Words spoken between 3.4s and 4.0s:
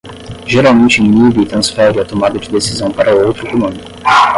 comando.